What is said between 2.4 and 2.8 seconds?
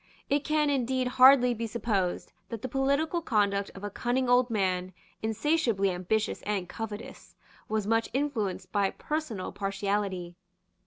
that the